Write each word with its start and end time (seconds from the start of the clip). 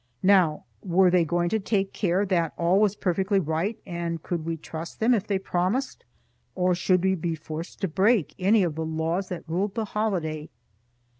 Now, 0.23 0.65
were 0.83 1.11
they 1.11 1.23
going 1.23 1.49
to 1.49 1.59
take 1.59 1.93
care 1.93 2.25
that 2.25 2.53
all 2.57 2.79
was 2.81 2.95
perfectly 2.95 3.39
right, 3.39 3.77
and 3.85 4.23
could 4.23 4.43
we 4.43 4.57
trust 4.57 4.99
them 4.99 5.13
if 5.13 5.27
they 5.27 5.37
promised, 5.37 6.05
or 6.55 6.73
should 6.73 7.03
we 7.03 7.13
be 7.13 7.35
forced 7.35 7.81
to 7.81 7.87
break 7.87 8.33
any 8.39 8.63
of 8.63 8.73
the 8.73 8.83
laws 8.83 9.29
that 9.29 9.47
ruled 9.47 9.75
the 9.75 9.85
holiday? 9.85 10.49